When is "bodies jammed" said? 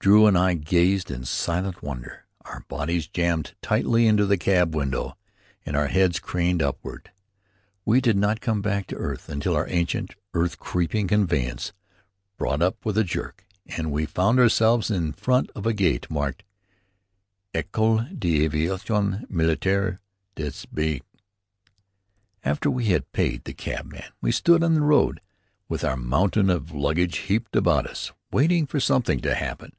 2.68-3.54